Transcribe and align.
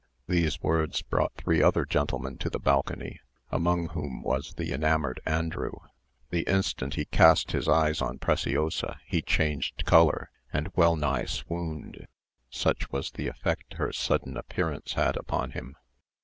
These 0.27 0.63
words 0.63 1.03
brought 1.03 1.35
three 1.35 1.61
other 1.61 1.85
gentlemen 1.85 2.39
to 2.39 2.49
the 2.49 2.57
balcony, 2.57 3.19
among 3.51 3.89
whom 3.89 4.23
was 4.23 4.55
the 4.55 4.73
enamoured 4.73 5.21
Andrew. 5.27 5.73
The 6.31 6.41
instant 6.49 6.95
he 6.95 7.05
cast 7.05 7.51
his 7.51 7.67
eyes 7.69 8.01
on 8.01 8.17
Preciosa 8.17 8.99
he 9.05 9.21
changed 9.21 9.85
colour, 9.85 10.31
and 10.51 10.71
well 10.75 10.95
nigh 10.95 11.25
swooned, 11.25 12.07
such 12.49 12.91
was 12.91 13.11
the 13.11 13.27
effect 13.27 13.75
her 13.75 13.93
sudden 13.93 14.37
appearance 14.37 14.93
had 14.93 15.15
upon 15.15 15.51
him. 15.51 15.75